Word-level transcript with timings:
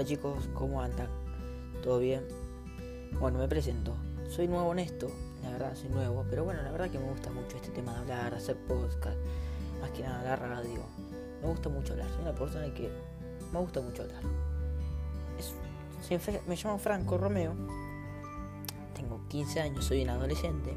Hola 0.00 0.08
chicos, 0.08 0.48
¿cómo 0.54 0.80
andan? 0.80 1.08
¿Todo 1.82 1.98
bien? 1.98 2.26
Bueno, 3.20 3.38
me 3.38 3.46
presento. 3.48 3.94
Soy 4.30 4.48
nuevo 4.48 4.72
en 4.72 4.78
esto, 4.78 5.10
la 5.42 5.50
verdad, 5.50 5.74
soy 5.74 5.90
nuevo, 5.90 6.24
pero 6.30 6.42
bueno, 6.42 6.62
la 6.62 6.70
verdad 6.70 6.88
que 6.88 6.98
me 6.98 7.04
gusta 7.04 7.28
mucho 7.30 7.58
este 7.58 7.68
tema 7.68 7.92
de 7.92 7.98
hablar, 7.98 8.34
hacer 8.34 8.56
podcast, 8.66 9.18
más 9.78 9.90
que 9.90 10.02
nada 10.02 10.22
la 10.24 10.36
radio. 10.36 10.80
Me 11.42 11.48
gusta 11.48 11.68
mucho 11.68 11.92
hablar, 11.92 12.08
soy 12.12 12.22
una 12.22 12.34
persona 12.34 12.72
que 12.72 12.90
me 13.52 13.58
gusta 13.58 13.82
mucho 13.82 14.04
hablar. 14.04 14.22
me 16.48 16.56
llamo 16.56 16.78
Franco 16.78 17.18
Romeo, 17.18 17.52
tengo 18.94 19.20
15 19.28 19.60
años, 19.60 19.84
soy 19.84 20.02
un 20.04 20.08
adolescente. 20.08 20.74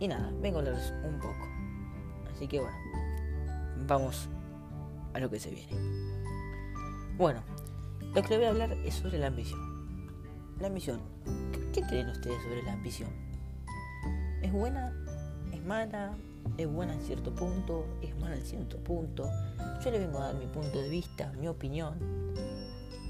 Y 0.00 0.08
nada, 0.08 0.32
vengo 0.40 0.58
a 0.58 0.62
hablarles 0.62 0.92
un 1.04 1.20
poco. 1.20 1.46
Así 2.34 2.48
que 2.48 2.58
bueno, 2.58 2.76
vamos 3.86 4.28
a 5.14 5.20
lo 5.20 5.30
que 5.30 5.38
se 5.38 5.50
viene. 5.50 6.02
Bueno, 7.16 7.40
lo 8.14 8.22
que 8.22 8.28
les 8.28 8.38
voy 8.38 8.44
a 8.46 8.50
hablar 8.50 8.72
es 8.84 8.94
sobre 8.94 9.18
la 9.18 9.28
ambición. 9.28 9.60
La 10.60 10.66
ambición. 10.66 11.00
¿Qué, 11.72 11.80
creen 11.82 12.08
ustedes 12.08 12.42
sobre 12.42 12.62
la 12.62 12.74
ambición? 12.74 13.08
¿Es 14.42 14.52
buena? 14.52 14.92
¿Es 15.50 15.62
mala? 15.64 16.14
¿Es 16.58 16.70
buena 16.70 16.92
en 16.92 17.00
cierto 17.00 17.34
punto? 17.34 17.86
¿Es 18.02 18.14
mala 18.18 18.36
en 18.36 18.44
cierto 18.44 18.76
punto? 18.78 19.30
Yo 19.82 19.90
les 19.90 20.00
vengo 20.00 20.18
a 20.18 20.26
dar 20.26 20.34
mi 20.34 20.46
punto 20.46 20.78
de 20.78 20.90
vista, 20.90 21.32
mi 21.40 21.48
opinión 21.48 21.94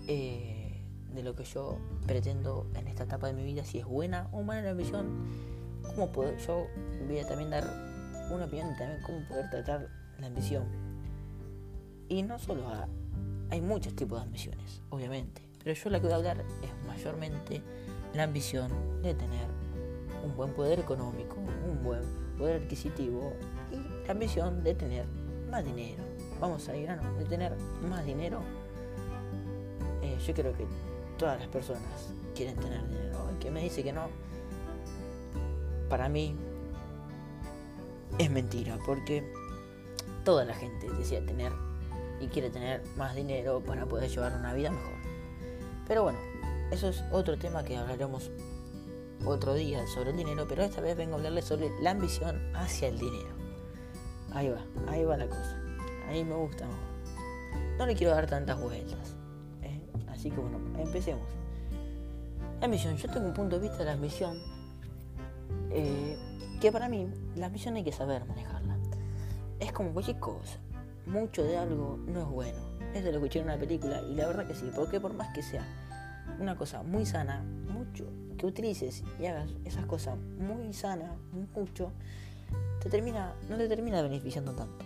eh, 0.06 0.80
de 1.12 1.22
lo 1.24 1.34
que 1.34 1.44
yo 1.44 1.78
pretendo 2.06 2.70
en 2.74 2.86
esta 2.86 3.02
etapa 3.02 3.26
de 3.26 3.32
mi 3.32 3.44
vida, 3.44 3.64
si 3.64 3.78
es 3.78 3.84
buena 3.84 4.28
o 4.30 4.42
mala 4.42 4.62
la 4.62 4.70
ambición. 4.70 5.06
¿Cómo 5.82 6.12
puedo? 6.12 6.36
Yo 6.38 6.68
voy 7.08 7.18
a 7.18 7.26
también 7.26 7.50
dar 7.50 7.64
una 8.30 8.44
opinión 8.44 8.68
de 8.68 8.76
también 8.76 9.02
cómo 9.02 9.18
poder 9.26 9.50
tratar 9.50 9.88
la 10.20 10.28
ambición. 10.28 10.64
Y 12.08 12.22
no 12.22 12.38
solo 12.38 12.68
a 12.68 12.86
hay 13.52 13.60
muchos 13.60 13.94
tipos 13.94 14.18
de 14.18 14.24
ambiciones, 14.24 14.80
obviamente, 14.88 15.42
pero 15.62 15.74
yo 15.74 15.90
la 15.90 16.00
que 16.00 16.06
voy 16.06 16.14
a 16.14 16.16
hablar 16.16 16.38
es 16.62 16.86
mayormente 16.86 17.60
la 18.14 18.22
ambición 18.22 18.72
de 19.02 19.12
tener 19.12 19.46
un 20.24 20.34
buen 20.34 20.54
poder 20.54 20.80
económico, 20.80 21.36
un 21.36 21.84
buen 21.84 22.00
poder 22.38 22.62
adquisitivo 22.62 23.34
y 23.70 24.06
la 24.06 24.12
ambición 24.12 24.64
de 24.64 24.74
tener 24.74 25.04
más 25.50 25.66
dinero. 25.66 26.02
Vamos 26.40 26.66
a 26.70 26.76
ir 26.76 26.88
a 26.88 26.96
no, 26.96 27.12
de 27.18 27.26
tener 27.26 27.54
más 27.86 28.06
dinero. 28.06 28.40
Eh, 30.00 30.16
yo 30.26 30.32
creo 30.32 30.54
que 30.54 30.66
todas 31.18 31.38
las 31.38 31.48
personas 31.48 32.08
quieren 32.34 32.56
tener 32.56 32.88
dinero. 32.88 33.28
El 33.28 33.38
que 33.38 33.50
me 33.50 33.62
dice 33.62 33.84
que 33.84 33.92
no, 33.92 34.06
para 35.90 36.08
mí 36.08 36.34
es 38.18 38.30
mentira, 38.30 38.78
porque 38.86 39.30
toda 40.24 40.46
la 40.46 40.54
gente 40.54 40.90
desea 40.92 41.22
tener 41.26 41.52
y 42.22 42.28
quiere 42.28 42.50
tener 42.50 42.82
más 42.96 43.16
dinero 43.16 43.60
para 43.60 43.84
poder 43.86 44.08
llevar 44.08 44.32
una 44.36 44.54
vida 44.54 44.70
mejor. 44.70 44.94
Pero 45.88 46.04
bueno, 46.04 46.18
eso 46.70 46.88
es 46.88 47.02
otro 47.10 47.36
tema 47.36 47.64
que 47.64 47.76
hablaremos 47.76 48.30
otro 49.26 49.54
día 49.54 49.84
sobre 49.88 50.10
el 50.10 50.16
dinero, 50.16 50.46
pero 50.48 50.62
esta 50.62 50.80
vez 50.80 50.96
vengo 50.96 51.14
a 51.14 51.16
hablarles 51.16 51.44
sobre 51.44 51.70
la 51.80 51.90
ambición 51.90 52.40
hacia 52.54 52.88
el 52.88 52.98
dinero. 52.98 53.34
Ahí 54.32 54.48
va, 54.48 54.62
ahí 54.88 55.04
va 55.04 55.16
la 55.16 55.26
cosa. 55.26 55.60
Ahí 56.08 56.24
me 56.24 56.34
gusta. 56.36 56.66
No 57.76 57.86
le 57.86 57.94
quiero 57.96 58.14
dar 58.14 58.28
tantas 58.28 58.60
vueltas. 58.60 59.16
¿eh? 59.62 59.80
Así 60.08 60.30
que 60.30 60.40
bueno, 60.40 60.58
empecemos. 60.78 61.26
La 62.60 62.66
ambición, 62.66 62.96
yo 62.96 63.10
tengo 63.10 63.26
un 63.26 63.34
punto 63.34 63.56
de 63.56 63.62
vista 63.62 63.78
de 63.78 63.84
la 63.86 63.92
ambición 63.94 64.38
eh, 65.70 66.16
que 66.60 66.70
para 66.70 66.88
mí 66.88 67.08
la 67.34 67.46
ambición 67.46 67.74
hay 67.74 67.82
que 67.82 67.92
saber 67.92 68.24
manejarla. 68.26 68.76
Es 69.58 69.72
como 69.72 69.92
cualquier 69.92 70.18
cosa 70.20 70.58
mucho 71.06 71.44
de 71.44 71.56
algo 71.56 71.98
no 72.06 72.20
es 72.20 72.26
bueno. 72.26 72.58
Eso 72.94 73.10
lo 73.10 73.18
escuché 73.18 73.38
en 73.38 73.46
una 73.46 73.56
película 73.56 74.02
y 74.02 74.14
la 74.14 74.26
verdad 74.26 74.46
que 74.46 74.54
sí, 74.54 74.70
porque 74.74 75.00
por 75.00 75.14
más 75.14 75.32
que 75.34 75.42
sea 75.42 75.66
una 76.38 76.56
cosa 76.56 76.82
muy 76.82 77.06
sana, 77.06 77.42
mucho 77.42 78.04
que 78.36 78.46
utilices 78.46 79.02
y 79.20 79.26
hagas 79.26 79.50
esas 79.64 79.86
cosas 79.86 80.16
muy 80.18 80.72
sanas, 80.72 81.10
mucho, 81.54 81.92
te 82.82 82.90
termina, 82.90 83.32
no 83.48 83.56
te 83.56 83.68
termina 83.68 84.02
beneficiando 84.02 84.52
tanto. 84.52 84.84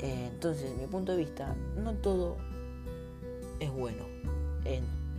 Eh, 0.00 0.28
entonces, 0.32 0.76
mi 0.76 0.86
punto 0.86 1.12
de 1.12 1.18
vista, 1.18 1.54
no 1.76 1.94
todo 1.94 2.36
es 3.60 3.70
bueno. 3.70 4.04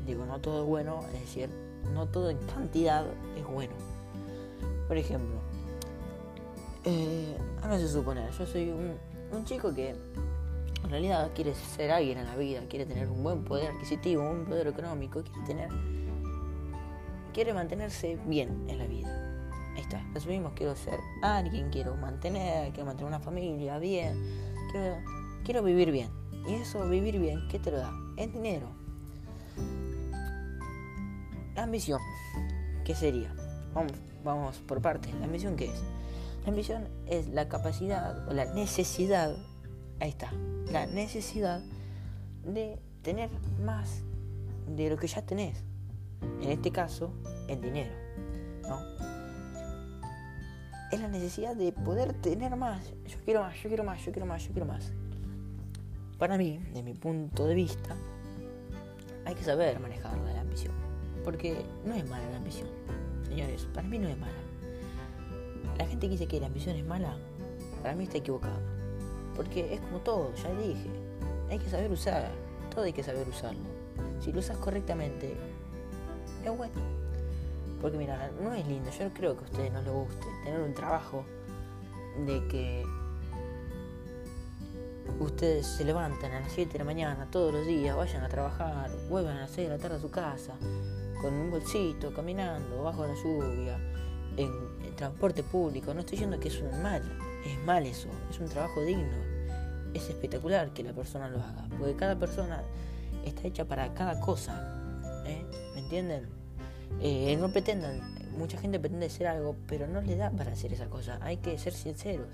digo, 0.06 0.26
no 0.26 0.40
todo 0.40 0.64
es 0.64 0.70
bueno, 0.70 1.04
es 1.14 1.22
decir, 1.22 1.50
no 1.94 2.08
todo 2.08 2.30
en 2.30 2.38
cantidad 2.46 3.06
es 3.36 3.46
bueno. 3.46 3.74
Por 4.88 4.98
ejemplo, 4.98 5.36
eh, 6.84 7.36
háganse 7.64 7.88
suponer, 7.88 8.32
yo 8.32 8.46
soy 8.46 8.70
un, 8.70 8.94
un 9.32 9.46
chico 9.46 9.74
que 9.74 9.96
en 10.84 10.90
realidad 10.90 11.32
quiere 11.34 11.56
ser 11.56 11.92
alguien 11.92 12.20
en 12.20 12.26
la 12.26 12.36
vida, 12.36 12.62
quiere 12.70 12.86
tener 12.86 13.10
un 13.10 13.24
buen 13.24 13.44
poder 13.44 13.72
adquisitivo, 13.72 14.30
un 14.30 14.46
poder 14.46 14.68
económico, 14.68 15.24
quiere 15.24 15.48
tener 15.48 15.70
quiere 17.36 17.54
mantenerse 17.54 18.18
bien 18.26 18.66
en 18.70 18.78
la 18.78 18.88
vida. 18.88 19.10
Ahí 19.76 19.82
está, 19.82 20.02
resumimos, 20.14 20.54
quiero 20.54 20.74
ser 20.74 20.98
alguien, 21.22 21.70
quiero 21.70 21.98
mantener, 21.98 22.72
quiero 22.72 22.86
mantener 22.86 23.10
una 23.10 23.20
familia 23.20 23.78
bien, 23.78 24.18
quiero, 24.72 24.96
quiero 25.44 25.62
vivir 25.62 25.92
bien. 25.92 26.10
Y 26.48 26.54
eso, 26.54 26.88
vivir 26.88 27.20
bien, 27.20 27.46
¿qué 27.50 27.60
te 27.60 27.72
lo 27.72 27.80
da? 27.80 27.92
Es 28.16 28.32
dinero. 28.32 28.70
La 31.56 31.64
ambición, 31.64 32.00
¿qué 32.86 32.96
sería? 32.96 33.36
Vamos, 33.74 33.92
vamos 34.24 34.60
por 34.60 34.82
partes. 34.82 35.14
¿La 35.16 35.26
ambición 35.26 35.58
qué 35.58 35.66
es? 35.66 35.84
La 36.46 36.52
ambición 36.52 36.88
es 37.08 37.28
la 37.30 37.50
capacidad 37.50 38.28
o 38.28 38.34
la 38.34 38.46
necesidad, 38.54 39.36
ahí 40.00 40.10
está, 40.10 40.32
la 40.72 40.86
necesidad 40.86 41.60
de 42.44 42.80
tener 43.02 43.32
más 43.64 44.04
de 44.68 44.92
lo 44.92 44.98
que 44.98 45.08
ya 45.08 45.24
tenés. 45.24 45.64
En 46.42 46.52
este 46.52 46.70
caso, 46.70 47.12
el 47.48 47.62
dinero. 47.62 47.92
¿no? 48.62 48.80
Es 50.92 51.00
la 51.00 51.08
necesidad 51.08 51.56
de 51.56 51.72
poder 51.72 52.14
tener 52.14 52.56
más. 52.56 52.94
Yo 53.08 53.18
quiero 53.26 53.42
más, 53.42 53.56
yo 53.64 53.68
quiero 53.68 53.84
más, 53.84 54.06
yo 54.06 54.12
quiero 54.12 54.28
más, 54.28 54.44
yo 54.44 54.52
quiero 54.52 54.68
más. 54.68 54.92
Para 56.20 56.38
mí, 56.38 56.60
de 56.76 56.84
mi 56.84 56.94
punto 56.94 57.48
de 57.48 57.56
vista, 57.56 57.96
hay 59.26 59.34
que 59.34 59.44
saber 59.44 59.80
manejar 59.80 60.16
la 60.20 60.42
ambición. 60.42 60.74
Porque 61.24 61.66
no 61.86 61.96
es 61.96 62.08
mala 62.08 62.30
la 62.30 62.38
ambición. 62.38 62.70
Señores, 63.28 63.68
para 63.74 63.88
mí 63.88 63.98
no 63.98 64.08
es 64.08 64.18
mala. 64.20 64.34
La 65.78 65.86
gente 65.86 66.08
que 66.08 66.12
dice 66.12 66.28
que 66.28 66.40
la 66.40 66.48
ambición 66.48 66.76
es 66.76 66.86
mala, 66.86 67.18
para 67.82 67.96
mí 67.96 68.06
está 68.06 68.18
equivocado. 68.18 68.60
Porque 69.36 69.74
es 69.74 69.82
como 69.82 70.00
todo, 70.00 70.34
ya 70.36 70.50
dije. 70.54 70.90
Hay 71.50 71.60
que 71.60 71.70
saber 71.70 71.92
usar, 71.92 72.32
todo 72.74 72.86
hay 72.86 72.94
que 72.94 73.04
saber 73.04 73.28
usarlo. 73.28 73.70
Si 74.20 74.32
lo 74.32 74.40
usas 74.40 74.58
correctamente, 74.58 75.36
es 76.44 76.58
bueno. 76.58 76.74
Porque 77.82 77.98
mira, 77.98 78.32
no 78.42 78.54
es 78.54 78.66
lindo, 78.68 78.90
yo 78.92 79.14
creo 79.14 79.36
que 79.36 79.44
a 79.44 79.48
ustedes 79.48 79.74
no 79.74 79.82
les 79.82 79.92
guste 79.92 80.26
tener 80.44 80.62
un 80.62 80.74
trabajo 80.74 81.26
de 82.26 82.48
que 82.48 82.84
ustedes 85.20 85.68
se 85.68 85.84
levantan 85.84 86.32
a 86.32 86.40
las 86.40 86.52
7 86.54 86.72
de 86.74 86.80
la 86.80 86.86
mañana 86.86 87.28
todos 87.30 87.54
los 87.54 87.66
días, 87.66 87.96
vayan 87.96 88.24
a 88.24 88.30
trabajar, 88.30 88.90
vuelvan 89.10 89.38
a 89.38 89.42
las 89.42 89.52
6 89.52 89.70
de 89.70 89.76
la 89.76 89.82
tarde 89.82 89.98
a 89.98 90.00
su 90.00 90.10
casa, 90.10 90.54
con 91.22 91.34
un 91.34 91.52
bolsito, 91.52 92.14
caminando, 92.14 92.84
bajo 92.84 93.06
la 93.06 93.14
lluvia, 93.14 93.78
en, 94.38 94.76
transporte 94.96 95.44
público. 95.44 95.94
No 95.94 96.00
estoy 96.00 96.12
diciendo 96.12 96.40
que 96.40 96.48
es 96.48 96.62
un 96.62 96.82
mal, 96.82 97.02
es 97.46 97.60
mal 97.66 97.86
eso, 97.86 98.08
es 98.30 98.40
un 98.40 98.48
trabajo 98.48 98.82
digno. 98.82 99.12
Es 99.94 100.10
espectacular 100.10 100.72
que 100.72 100.84
la 100.84 100.94
persona 100.94 101.28
lo 101.28 101.40
haga, 101.40 101.68
porque 101.78 101.96
cada 101.96 102.18
persona 102.18 102.64
está 103.26 103.46
hecha 103.46 103.66
para 103.66 103.94
cada 103.94 104.20
cosa. 104.22 104.54
¿eh? 105.26 105.46
¿Me 105.74 105.82
entienden? 105.82 106.30
Eh, 107.02 107.36
no 107.38 107.50
pretendan, 107.50 108.00
mucha 108.38 108.58
gente 108.58 108.80
pretende 108.80 109.10
ser 109.10 109.28
algo, 109.28 109.56
pero 109.68 109.88
no 109.88 110.02
le 110.02 110.16
da 110.16 110.32
para 110.32 110.52
hacer 110.52 110.72
esa 110.72 110.90
cosa. 110.90 111.20
Hay 111.22 111.38
que 111.38 111.58
ser 111.58 111.74
sinceros. 111.74 112.28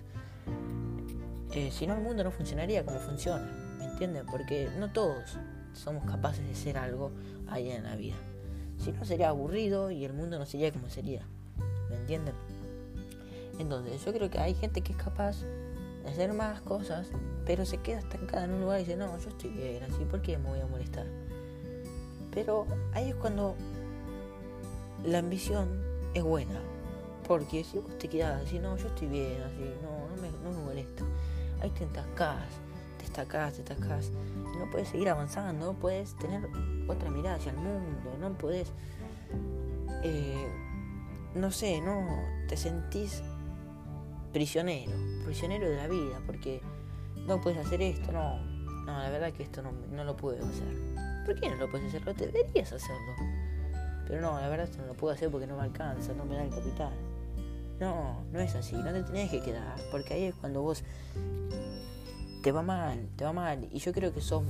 Eh, 1.54 1.70
si 1.72 1.88
no, 1.88 1.96
el 1.96 2.02
mundo 2.02 2.24
no 2.24 2.32
funcionaría 2.32 2.86
como 2.86 3.00
funciona. 3.00 3.50
¿Me 3.78 3.86
entienden? 3.86 4.26
Porque 4.26 4.70
no 4.78 4.92
todos 4.92 5.38
somos 5.74 6.06
capaces 6.06 6.48
de 6.48 6.56
ser 6.56 6.78
algo 6.78 7.12
ahí 7.48 7.72
en 7.72 7.84
la 7.84 7.96
vida. 7.96 8.16
Si 8.78 8.92
no, 8.92 9.06
sería 9.06 9.30
aburrido 9.30 9.92
y 9.92 10.06
el 10.06 10.14
mundo 10.14 10.40
no 10.40 10.46
sería 10.46 10.72
como 10.72 10.90
sería. 10.90 11.26
¿Me 11.92 11.98
entienden? 11.98 12.34
Entonces, 13.60 14.04
yo 14.04 14.14
creo 14.14 14.30
que 14.32 14.40
hay 14.40 14.56
gente 14.56 14.82
que 14.82 14.94
es 14.94 14.98
capaz 14.98 15.38
de 16.04 16.10
hacer 16.10 16.34
más 16.34 16.62
cosas, 16.62 17.08
pero 17.46 17.66
se 17.66 17.78
queda 17.78 18.00
estancada 18.00 18.46
en 18.46 18.54
un 18.54 18.62
lugar 18.62 18.80
y 18.80 18.86
dice, 18.86 18.98
no, 18.98 19.18
yo 19.20 19.30
estoy 19.30 19.52
bien 19.52 19.84
así, 19.84 20.04
¿por 20.06 20.22
qué 20.22 20.38
me 20.38 20.50
voy 20.50 20.60
a 20.60 20.66
molestar? 20.66 21.06
Pero 22.34 22.66
ahí 22.94 23.10
es 23.10 23.16
cuando 23.16 23.56
la 25.06 25.20
ambición 25.20 25.84
es 26.14 26.24
buena. 26.24 26.60
Porque 27.28 27.64
si 27.64 27.78
vos 27.78 27.98
te 27.98 28.10
quedás 28.10 28.42
así, 28.42 28.60
no, 28.60 28.76
yo 28.78 28.88
estoy 28.88 29.08
bien, 29.08 29.42
así, 29.44 29.64
no, 29.82 30.16
no 30.16 30.22
me, 30.22 30.32
no 30.44 30.58
me 30.58 30.66
molesta. 30.66 31.04
Ahí 31.62 31.70
te 31.70 31.84
estancás, 31.84 32.48
te 32.98 33.06
estancás, 33.06 33.54
te 33.54 33.62
estancás. 33.62 34.12
Y 34.54 34.58
no 34.58 34.70
puedes 34.72 34.90
seguir 34.90 35.10
avanzando, 35.10 35.68
no 35.68 35.80
puedes 35.80 36.18
tener 36.18 36.42
otra 36.88 37.10
mirada 37.10 37.36
hacia 37.36 37.52
el 37.52 37.58
mundo, 37.58 38.16
no 38.20 38.34
puedes 38.34 38.72
eh, 40.04 40.48
no 41.36 41.52
sé, 41.52 41.82
no 41.82 42.06
te 42.48 42.58
sentís 42.58 43.22
prisionero, 44.34 44.92
prisionero 45.26 45.70
de 45.70 45.78
la 45.78 45.88
vida, 45.88 46.22
porque 46.26 46.62
no 47.28 47.42
puedes 47.42 47.66
hacer 47.66 47.82
esto, 47.82 48.12
no, 48.12 48.40
no, 48.86 49.00
la 49.00 49.10
verdad 49.10 49.32
que 49.34 49.44
esto 49.44 49.62
no, 49.62 49.72
no 49.92 50.04
lo 50.04 50.16
puedo 50.16 50.46
hacer. 50.46 51.26
¿Por 51.26 51.40
qué 51.40 51.50
no 51.50 51.56
lo 51.56 51.70
puedes 51.70 51.88
hacer? 51.88 52.06
Lo 52.06 52.14
deberías 52.14 52.72
hacerlo. 52.72 53.14
Pero 54.08 54.22
no, 54.22 54.40
la 54.40 54.50
verdad 54.50 54.66
esto 54.66 54.80
no 54.82 54.88
lo 54.88 54.94
puedo 54.94 55.14
hacer 55.14 55.30
porque 55.30 55.48
no 55.48 55.56
me 55.56 55.64
alcanza, 55.64 56.14
no 56.14 56.26
me 56.26 56.36
da 56.36 56.44
el 56.44 56.50
capital. 56.50 56.94
No, 57.80 58.24
no 58.32 58.40
es 58.40 58.54
así, 58.56 58.76
no 58.76 58.92
te 58.92 59.04
tenés 59.04 59.32
que 59.32 59.42
quedar, 59.42 59.76
porque 59.92 60.14
ahí 60.14 60.24
es 60.26 60.36
cuando 60.36 60.62
vos 60.62 60.84
te 62.44 62.52
va 62.52 62.62
mal, 62.62 63.08
te 63.16 63.24
va 63.24 63.34
mal, 63.34 63.68
y 63.72 63.80
yo 63.80 63.92
creo 63.94 64.14
que 64.14 64.22
sos 64.22 64.44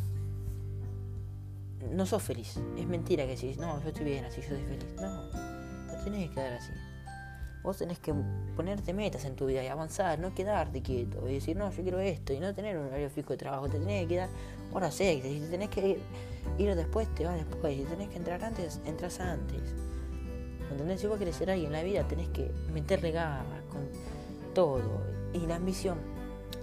no 1.89 2.05
sos 2.05 2.21
feliz. 2.21 2.59
Es 2.77 2.85
mentira 2.87 3.25
que 3.25 3.31
decís, 3.31 3.57
no, 3.57 3.81
yo 3.81 3.89
estoy 3.89 4.05
bien 4.05 4.25
así, 4.25 4.41
yo 4.41 4.49
soy 4.49 4.63
feliz. 4.63 4.85
No, 4.97 5.23
no 5.31 5.50
tenés 6.03 6.29
que 6.29 6.35
quedar 6.35 6.53
así. 6.53 6.71
Vos 7.63 7.77
tenés 7.77 7.99
que 7.99 8.13
ponerte 8.55 8.91
metas 8.91 9.23
en 9.25 9.35
tu 9.35 9.45
vida 9.45 9.63
y 9.63 9.67
avanzar, 9.67 10.17
no 10.17 10.33
quedarte 10.33 10.81
quieto 10.81 11.29
y 11.29 11.35
decir, 11.35 11.55
no, 11.55 11.69
yo 11.69 11.83
quiero 11.83 11.99
esto 11.99 12.33
y 12.33 12.39
no 12.39 12.55
tener 12.55 12.75
un 12.77 12.87
horario 12.87 13.09
fijo 13.11 13.29
de 13.29 13.37
trabajo. 13.37 13.69
Te 13.69 13.77
tenés 13.77 14.03
que 14.03 14.07
quedar 14.15 14.29
horas 14.73 14.99
extras. 14.99 15.31
Si 15.31 15.39
tenés 15.41 15.69
que 15.69 15.99
ir, 16.57 16.75
después, 16.75 17.13
te 17.13 17.25
vas 17.25 17.35
después. 17.35 17.77
Si 17.77 17.83
tenés 17.83 18.09
que 18.09 18.17
entrar 18.17 18.43
antes, 18.43 18.81
entras 18.85 19.19
antes. 19.19 19.61
¿Entendés? 20.71 21.01
Si 21.01 21.07
vos 21.07 21.19
querés 21.19 21.35
ser 21.35 21.51
alguien 21.51 21.67
en 21.67 21.73
la 21.73 21.83
vida, 21.83 22.07
tenés 22.07 22.29
que 22.29 22.51
meterle 22.73 23.11
garras 23.11 23.63
con 23.69 23.87
todo. 24.55 25.03
Y 25.33 25.45
la 25.45 25.57
ambición, 25.57 25.99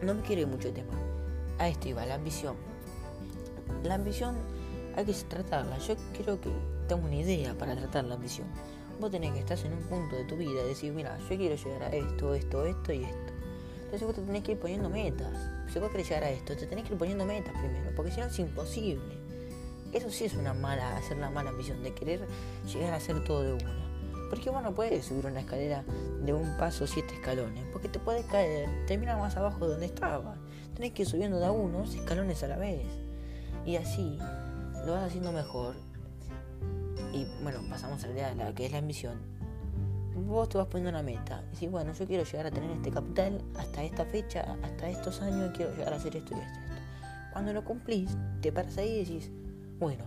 no 0.02 0.14
me 0.14 0.22
quiero 0.22 0.42
ir 0.42 0.48
mucho 0.48 0.68
de 0.68 0.74
tema. 0.74 0.94
A 1.58 1.68
esto 1.68 1.88
iba, 1.88 2.04
la 2.06 2.16
ambición. 2.16 2.56
La 3.84 3.94
ambición 3.94 4.34
hay 4.96 5.04
que 5.04 5.12
tratarla. 5.12 5.78
Yo 5.78 5.94
creo 6.20 6.40
que 6.40 6.50
tengo 6.88 7.06
una 7.06 7.16
idea 7.16 7.56
para 7.56 7.76
tratar 7.76 8.04
la 8.04 8.16
ambición. 8.16 8.48
Vos 9.00 9.12
tenés 9.12 9.32
que 9.32 9.38
estar 9.38 9.58
en 9.58 9.74
un 9.74 9.82
punto 9.84 10.16
de 10.16 10.24
tu 10.24 10.36
vida 10.36 10.60
y 10.64 10.68
decir, 10.68 10.92
mira, 10.92 11.16
yo 11.18 11.36
quiero 11.36 11.54
llegar 11.54 11.82
a 11.84 11.94
esto, 11.94 12.34
esto, 12.34 12.64
esto 12.64 12.92
y 12.92 13.04
esto. 13.04 13.32
Entonces 13.84 14.06
vos 14.06 14.16
te 14.16 14.22
tenés 14.22 14.42
que 14.42 14.52
ir 14.52 14.58
poniendo 14.58 14.90
metas. 14.90 15.32
Si 15.72 15.78
vos 15.78 15.90
querés 15.90 16.08
llegar 16.08 16.24
a 16.24 16.30
esto, 16.30 16.56
te 16.56 16.66
tenés 16.66 16.84
que 16.84 16.94
ir 16.94 16.98
poniendo 16.98 17.24
metas 17.24 17.52
primero, 17.52 17.90
porque 17.94 18.10
si 18.10 18.20
no 18.20 18.26
es 18.26 18.38
imposible. 18.38 19.16
Eso 19.92 20.10
sí 20.10 20.24
es 20.24 20.34
una 20.34 20.52
mala, 20.52 20.96
hacer 20.96 21.16
la 21.16 21.30
mala 21.30 21.50
ambición, 21.50 21.82
de 21.82 21.94
querer 21.94 22.20
llegar 22.66 22.92
a 22.92 22.96
hacer 22.96 23.22
todo 23.24 23.42
de 23.42 23.52
una. 23.52 23.88
Porque 24.28 24.50
vos 24.50 24.62
no 24.62 24.74
puedes 24.74 25.06
subir 25.06 25.24
una 25.24 25.40
escalera 25.40 25.84
de 26.22 26.34
un 26.34 26.56
paso 26.58 26.86
siete 26.86 27.14
escalones, 27.14 27.64
porque 27.72 27.88
te 27.88 27.98
puedes 27.98 28.26
caer, 28.26 28.68
terminar 28.86 29.18
más 29.18 29.36
abajo 29.36 29.64
de 29.64 29.72
donde 29.72 29.86
estaba. 29.86 30.36
Tenés 30.74 30.92
que 30.92 31.02
ir 31.02 31.08
subiendo 31.08 31.38
de 31.38 31.46
a 31.46 31.52
unos 31.52 31.94
escalones 31.94 32.42
a 32.42 32.48
la 32.48 32.56
vez. 32.56 32.84
Y 33.64 33.76
así 33.76 34.18
lo 34.84 34.92
vas 34.92 35.04
haciendo 35.04 35.32
mejor. 35.32 35.76
Y 37.18 37.26
bueno, 37.42 37.60
pasamos 37.68 38.02
a 38.04 38.06
la 38.06 38.12
idea 38.12 38.28
de 38.28 38.36
la 38.36 38.54
que 38.54 38.66
es 38.66 38.72
la 38.72 38.78
ambición. 38.78 39.18
Vos 40.14 40.48
te 40.48 40.58
vas 40.58 40.68
poniendo 40.68 40.90
una 40.90 41.02
meta. 41.02 41.42
Y 41.48 41.54
decís, 41.54 41.70
bueno, 41.70 41.92
yo 41.92 42.06
quiero 42.06 42.22
llegar 42.22 42.46
a 42.46 42.50
tener 42.50 42.70
este 42.70 42.90
capital 42.90 43.42
hasta 43.56 43.82
esta 43.82 44.04
fecha, 44.04 44.56
hasta 44.62 44.88
estos 44.88 45.20
años, 45.22 45.50
quiero 45.56 45.74
llegar 45.74 45.92
a 45.92 45.96
hacer 45.96 46.14
esto 46.14 46.36
y 46.36 46.40
esto, 46.40 46.60
esto. 46.60 46.82
Cuando 47.32 47.52
lo 47.52 47.64
cumplís, 47.64 48.16
te 48.40 48.52
paras 48.52 48.76
ahí 48.78 48.88
y 48.88 49.04
decís, 49.04 49.30
bueno, 49.78 50.04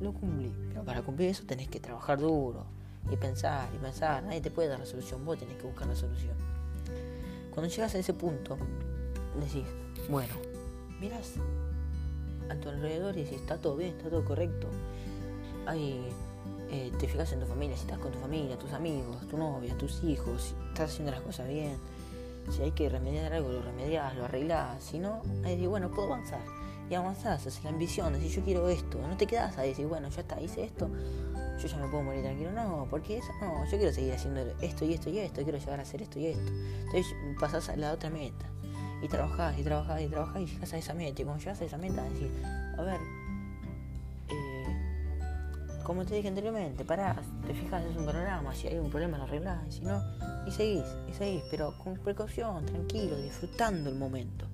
lo 0.00 0.12
cumplí. 0.12 0.52
Pero 0.68 0.84
para 0.84 1.02
cumplir 1.02 1.30
eso 1.30 1.44
tenés 1.46 1.68
que 1.68 1.80
trabajar 1.80 2.18
duro 2.18 2.66
y 3.10 3.16
pensar 3.16 3.68
y 3.74 3.78
pensar. 3.78 4.22
Nadie 4.22 4.42
te 4.42 4.50
puede 4.50 4.68
dar 4.68 4.80
la 4.80 4.86
solución, 4.86 5.24
vos 5.24 5.38
tenés 5.38 5.56
que 5.56 5.66
buscar 5.66 5.86
la 5.86 5.96
solución. 5.96 6.34
Cuando 7.50 7.70
llegas 7.70 7.94
a 7.94 7.98
ese 7.98 8.12
punto, 8.12 8.58
decís, 9.38 9.64
bueno, 10.10 10.34
miras 11.00 11.34
a 12.50 12.54
tu 12.56 12.68
alrededor 12.68 13.16
y 13.16 13.24
si 13.24 13.34
está 13.34 13.56
todo 13.56 13.76
bien, 13.76 13.96
está 13.96 14.10
todo 14.10 14.24
correcto. 14.24 14.68
Hay, 15.66 16.02
eh, 16.70 16.92
te 16.98 17.08
fijas 17.08 17.32
en 17.32 17.40
tu 17.40 17.46
familia, 17.46 17.76
si 17.76 17.82
estás 17.82 17.98
con 17.98 18.12
tu 18.12 18.18
familia, 18.18 18.56
tus 18.58 18.72
amigos, 18.72 19.26
tu 19.28 19.36
novia, 19.36 19.76
tus 19.76 20.04
hijos, 20.04 20.42
si 20.42 20.68
estás 20.68 20.92
haciendo 20.92 21.10
las 21.10 21.20
cosas 21.20 21.48
bien. 21.48 21.76
Si 22.50 22.62
hay 22.62 22.72
que 22.72 22.88
remediar 22.88 23.32
algo, 23.32 23.50
lo 23.50 23.62
remedias, 23.62 24.14
lo 24.16 24.24
arreglás. 24.24 24.82
Si 24.82 24.98
no, 24.98 25.22
ahí 25.44 25.56
dices, 25.56 25.68
bueno, 25.68 25.90
puedo 25.90 26.12
avanzar. 26.12 26.40
Y 26.88 26.94
avanzás, 26.94 27.46
haces 27.46 27.62
la 27.64 27.70
ambición, 27.70 28.12
decís, 28.12 28.34
yo 28.34 28.44
quiero 28.44 28.68
esto. 28.68 28.98
No 29.00 29.16
te 29.16 29.26
quedas 29.26 29.58
ahí, 29.58 29.70
decís, 29.70 29.88
bueno, 29.88 30.08
ya 30.08 30.20
está, 30.20 30.40
hice 30.40 30.64
esto, 30.64 30.88
yo 31.60 31.68
ya 31.68 31.76
me 31.76 31.88
puedo 31.88 32.02
morir 32.02 32.22
tranquilo. 32.22 32.52
No, 32.52 32.86
porque 32.88 33.18
eso, 33.18 33.32
no, 33.40 33.64
yo 33.64 33.76
quiero 33.76 33.92
seguir 33.92 34.14
haciendo 34.14 34.40
esto 34.60 34.84
y 34.84 34.94
esto 34.94 35.10
y 35.10 35.18
esto, 35.18 35.42
quiero 35.42 35.58
llegar 35.58 35.78
a 35.78 35.82
hacer 35.82 36.02
esto 36.02 36.18
y 36.18 36.26
esto. 36.26 36.52
Entonces 36.86 37.14
pasás 37.38 37.68
a 37.68 37.76
la 37.76 37.92
otra 37.92 38.10
meta 38.10 38.46
y 39.02 39.08
trabajás 39.08 39.58
y 39.58 39.62
trabajás 39.62 40.00
y 40.00 40.06
trabajás 40.08 40.42
y 40.42 40.46
llegas 40.46 40.72
a 40.72 40.78
esa 40.78 40.94
meta. 40.94 41.22
Y 41.22 41.24
cuando 41.24 41.42
llegas 41.42 41.60
a 41.60 41.64
esa 41.64 41.78
meta, 41.78 42.02
decir, 42.04 42.30
a 42.44 42.82
ver, 42.82 43.00
como 45.90 46.04
te 46.04 46.14
dije 46.14 46.28
anteriormente, 46.28 46.84
parás, 46.84 47.16
te 47.44 47.52
fijas, 47.52 47.84
es 47.84 47.96
un 47.96 48.06
programa, 48.06 48.54
si 48.54 48.68
hay 48.68 48.78
un 48.78 48.90
problema 48.90 49.18
lo 49.18 49.24
arreglás, 49.24 49.66
y 49.66 49.72
si 49.72 49.80
no, 49.80 50.00
y 50.46 50.52
seguís, 50.52 50.84
y 51.08 51.12
seguís, 51.12 51.42
pero 51.50 51.76
con 51.82 51.96
precaución, 51.96 52.64
tranquilo, 52.64 53.20
disfrutando 53.20 53.90
el 53.90 53.96
momento. 53.96 54.46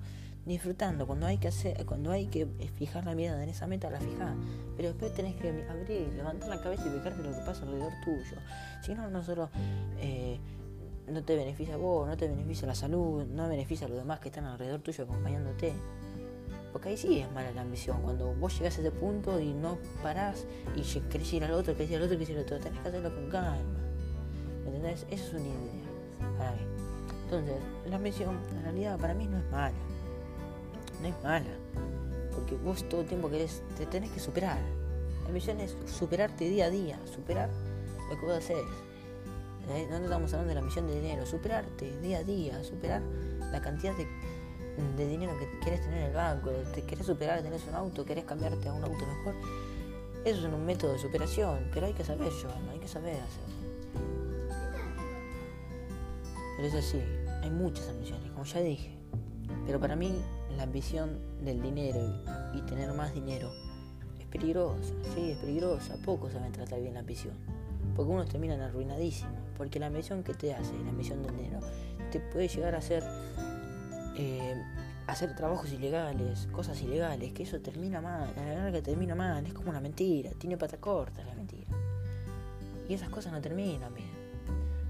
Disfrutando, 0.47 1.05
cuando 1.05 1.27
hay 1.27 1.37
que 1.37 1.49
hacer, 1.49 1.85
cuando 1.85 2.09
hay 2.09 2.25
que 2.25 2.47
fijar 2.79 3.05
la 3.05 3.13
mirada 3.13 3.43
en 3.43 3.49
esa 3.49 3.67
meta, 3.67 3.87
la 3.91 3.99
fijás. 3.99 4.35
Pero 4.75 4.89
después 4.89 5.13
tenés 5.13 5.35
que 5.35 5.49
abrir, 5.69 6.11
levantar 6.15 6.49
la 6.49 6.59
cabeza 6.59 6.87
y 6.87 6.89
fijarte 6.97 7.21
lo 7.21 7.31
que 7.31 7.45
pasa 7.45 7.65
alrededor 7.65 7.93
tuyo. 8.03 8.37
Si 8.81 8.95
no, 8.95 9.07
no 9.07 9.23
solo 9.23 9.51
eh, 9.99 10.39
no 11.07 11.23
te 11.23 11.35
beneficia 11.35 11.75
a 11.75 11.77
vos, 11.77 12.07
no 12.07 12.17
te 12.17 12.27
beneficia 12.27 12.67
la 12.67 12.73
salud, 12.73 13.25
no 13.27 13.47
beneficia 13.47 13.85
a 13.85 13.89
los 13.91 13.99
demás 13.99 14.19
que 14.21 14.29
están 14.29 14.45
alrededor 14.45 14.81
tuyo 14.81 15.03
acompañándote. 15.03 15.75
Porque 16.71 16.89
ahí 16.89 16.97
sí 16.97 17.19
es 17.19 17.31
mala 17.31 17.51
la 17.51 17.61
ambición, 17.61 18.01
cuando 18.01 18.33
vos 18.33 18.57
llegás 18.57 18.77
a 18.77 18.81
ese 18.81 18.91
punto 18.91 19.39
y 19.39 19.53
no 19.53 19.77
parás 20.03 20.45
y 20.75 20.81
querés 21.01 21.33
ir 21.33 21.43
al 21.43 21.51
otro, 21.51 21.73
querés 21.75 21.91
ir 21.91 21.97
al 21.97 22.03
otro, 22.03 22.17
querés 22.17 22.29
ir 22.29 22.37
al 22.37 22.43
otro, 22.43 22.59
tenés 22.59 22.79
que 22.79 22.87
hacerlo 22.89 23.13
con 23.13 23.29
calma. 23.29 23.79
¿Me 24.63 24.67
entendés? 24.67 25.05
Esa 25.09 25.25
es 25.25 25.33
una 25.33 25.47
idea 25.47 26.37
para 26.37 26.51
mí. 26.51 26.61
Entonces, 27.23 27.55
la 27.89 27.95
ambición 27.95 28.37
en 28.51 28.63
realidad 28.63 28.99
para 28.99 29.13
mí 29.13 29.27
no 29.27 29.37
es 29.37 29.51
mala. 29.51 29.75
No 31.01 31.07
es 31.07 31.23
mala. 31.23 31.57
Porque 32.35 32.55
vos 32.55 32.87
todo 32.89 33.01
el 33.01 33.07
tiempo 33.07 33.29
querés, 33.29 33.63
te 33.77 33.85
tenés 33.85 34.11
que 34.11 34.19
superar. 34.19 34.59
La 35.23 35.27
ambición 35.27 35.59
es 35.59 35.75
superarte 35.85 36.49
día 36.49 36.65
a 36.65 36.69
día, 36.69 36.99
superar 37.05 37.49
lo 38.09 38.19
que 38.19 38.25
vos 38.25 38.37
haces 38.37 38.57
¿Eh? 39.69 39.85
No 39.89 39.97
estamos 39.97 40.31
hablando 40.33 40.49
de 40.49 40.55
la 40.55 40.61
misión 40.61 40.87
de 40.87 40.95
dinero, 40.95 41.25
superarte 41.25 41.99
día 41.99 42.19
a 42.19 42.23
día, 42.23 42.63
superar 42.63 43.01
la 43.51 43.61
cantidad 43.61 43.95
de, 43.97 44.07
dinero 44.95 45.37
que 45.37 45.59
quieres 45.59 45.81
tener 45.81 45.99
en 45.99 46.05
el 46.05 46.13
banco, 46.13 46.51
te 46.73 46.83
querés 46.83 47.05
superar, 47.05 47.41
tenés 47.41 47.65
un 47.67 47.75
auto, 47.75 48.05
querés 48.05 48.25
cambiarte 48.25 48.69
a 48.69 48.73
un 48.73 48.83
auto 48.83 49.05
mejor. 49.05 49.35
Eso 50.23 50.47
es 50.47 50.53
un 50.53 50.65
método 50.65 50.93
de 50.93 50.99
superación, 50.99 51.69
pero 51.73 51.85
hay 51.85 51.93
que 51.93 52.03
saber, 52.03 52.31
hay 52.71 52.79
que 52.79 52.87
saber 52.87 53.15
hacerlo. 53.15 53.55
Pero 56.55 56.67
es 56.67 56.75
así, 56.75 57.01
hay 57.41 57.49
muchas 57.51 57.87
ambiciones, 57.89 58.31
como 58.31 58.43
ya 58.45 58.59
dije. 58.61 58.97
Pero 59.65 59.79
para 59.79 59.95
mí 59.95 60.13
la 60.55 60.63
ambición 60.63 61.19
del 61.43 61.61
dinero 61.61 61.99
y 62.53 62.61
tener 62.61 62.93
más 62.93 63.13
dinero 63.13 63.51
es 64.19 64.25
peligrosa, 64.27 64.93
sí, 65.13 65.31
es 65.31 65.37
peligrosa. 65.37 65.97
Poco 66.03 66.29
saben 66.29 66.51
tratar 66.51 66.79
bien 66.79 66.95
la 66.95 67.01
ambición 67.01 67.35
porque 67.97 68.11
uno 68.11 68.25
termina 68.25 68.63
arruinadísimo, 68.63 69.31
porque 69.57 69.79
la 69.79 69.89
misión 69.89 70.23
que 70.23 70.35
te 70.35 70.53
hace, 70.53 70.71
la 70.85 70.91
misión 70.91 71.23
del 71.23 71.35
dinero, 71.35 71.59
te 72.11 72.19
puede 72.19 72.47
llegar 72.47 72.75
a 72.75 72.79
eh, 74.19 74.63
hacer 75.07 75.33
trabajos 75.35 75.71
ilegales, 75.71 76.47
cosas 76.51 76.81
ilegales, 76.81 77.31
que 77.31 77.43
eso 77.43 77.59
termina 77.61 78.01
mal, 78.01 78.33
a 78.37 78.41
la 78.41 78.53
larga 78.55 78.81
termina 78.81 79.15
mal, 79.15 79.45
es 79.45 79.53
como 79.53 79.69
una 79.69 79.79
mentira, 79.79 80.31
tiene 80.37 80.57
pata 80.57 80.77
corta 80.77 81.23
la 81.23 81.33
mentira. 81.33 81.67
Y 82.87 82.93
esas 82.93 83.09
cosas 83.09 83.31
no 83.31 83.41
terminan 83.41 83.93
bien. 83.93 84.11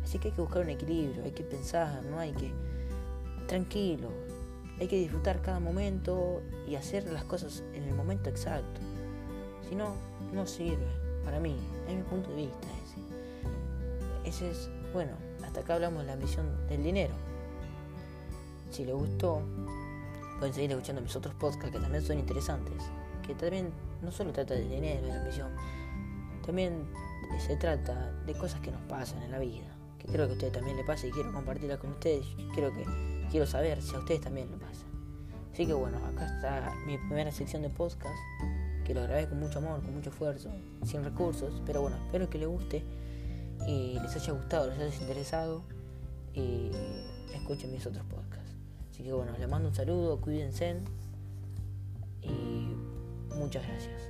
Así 0.04 0.20
que 0.20 0.30
hay 0.30 0.34
que 0.34 0.42
buscar 0.42 0.64
un 0.64 0.70
equilibrio, 0.70 1.24
hay 1.24 1.32
que 1.32 1.44
pensar, 1.44 2.04
no 2.04 2.20
hay 2.20 2.32
que... 2.34 2.52
Tranquilo, 3.48 4.10
hay 4.80 4.88
que 4.88 4.98
disfrutar 4.98 5.42
cada 5.42 5.60
momento 5.60 6.42
y 6.68 6.76
hacer 6.76 7.06
las 7.06 7.24
cosas 7.24 7.64
en 7.74 7.84
el 7.84 7.96
momento 7.96 8.30
exacto. 8.30 8.82
Si 9.70 9.76
no, 9.76 9.96
no 10.34 10.46
sirve, 10.46 10.88
para 11.24 11.40
mí, 11.40 11.56
es 11.88 11.96
mi 11.96 12.04
punto 12.04 12.30
de 12.32 12.38
vista. 12.38 12.68
Ese 14.26 14.50
es, 14.50 14.70
bueno, 14.94 15.14
hasta 15.46 15.62
acá 15.62 15.76
hablamos 15.76 16.02
de 16.02 16.08
la 16.08 16.14
ambición 16.14 16.68
del 16.68 16.84
dinero. 16.84 17.14
Si 18.70 18.84
les 18.84 18.94
gustó, 18.94 19.42
pueden 20.38 20.54
seguir 20.54 20.72
escuchando 20.72 21.02
mis 21.02 21.16
otros 21.16 21.34
podcasts 21.36 21.72
que 21.72 21.80
también 21.80 22.04
son 22.04 22.20
interesantes. 22.20 22.84
Que 23.26 23.36
también 23.36 23.72
no 24.02 24.12
solo 24.12 24.32
trata 24.32 24.54
de 24.54 24.62
dinero 24.62 25.08
y 25.08 25.12
de 25.12 25.18
ambición, 25.18 25.52
también 26.46 26.88
se 27.40 27.58
trata 27.58 28.12
de 28.26 28.34
cosas 28.34 28.62
que 28.62 28.72
nos 28.72 28.82
pasan 28.84 29.22
en 29.24 29.32
la 29.32 29.40
vida. 29.40 29.68
Que 30.00 30.08
creo 30.08 30.26
que 30.28 30.32
a 30.32 30.36
ustedes 30.36 30.54
también 30.54 30.78
les 30.78 30.86
pasa 30.86 31.08
y 31.08 31.12
quiero 31.12 31.34
compartirlas 31.34 31.80
con 31.80 31.92
ustedes. 31.92 32.26
Creo 32.56 32.74
que 32.74 32.86
quiero 33.30 33.46
saber 33.46 33.82
si 33.82 33.96
a 33.96 34.00
ustedes 34.00 34.22
también 34.22 34.50
les 34.52 34.60
pasa. 34.60 34.86
Así 35.52 35.66
que 35.66 35.74
bueno, 35.74 35.98
acá 36.06 36.26
está 36.26 36.74
mi 36.86 36.98
primera 36.98 37.32
sección 37.32 37.64
de 37.64 37.70
podcast, 37.70 38.16
que 38.86 38.94
lo 38.94 39.02
grabé 39.02 39.28
con 39.28 39.40
mucho 39.40 39.58
amor, 39.58 39.82
con 39.82 39.96
mucho 39.96 40.12
esfuerzo, 40.12 40.52
sin 40.86 41.04
recursos, 41.04 41.62
pero 41.66 41.82
bueno, 41.82 41.98
espero 42.06 42.30
que 42.30 42.38
les 42.38 42.48
guste 42.48 42.84
y 43.66 44.00
les 44.00 44.16
haya 44.16 44.34
gustado, 44.34 44.68
les 44.70 44.80
haya 44.80 45.02
interesado 45.02 45.64
y 46.34 46.70
escuchen 47.34 47.72
mis 47.72 47.86
otros 47.88 48.06
podcasts. 48.06 48.47
Así 48.98 49.04
que 49.04 49.14
bueno, 49.14 49.32
les 49.38 49.48
mando 49.48 49.70
un 49.70 49.76
saludo, 49.76 50.20
cuídense 50.20 50.76
y 52.24 52.74
muchas 53.36 53.64
gracias. 53.68 54.02